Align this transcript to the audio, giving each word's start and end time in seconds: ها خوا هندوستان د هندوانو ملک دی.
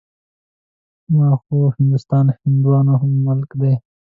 ها 1.15 1.27
خوا 1.41 1.63
هندوستان 1.77 2.25
د 2.27 2.31
هندوانو 2.43 2.93
ملک 3.25 3.49
دی. 3.61 3.73